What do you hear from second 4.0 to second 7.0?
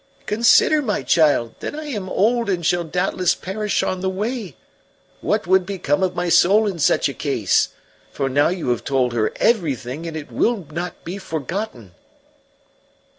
the way. What would become of my soul in